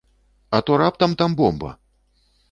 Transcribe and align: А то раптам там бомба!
А 0.59 0.61
то 0.69 0.79
раптам 0.81 1.13
там 1.19 1.35
бомба! 1.41 1.69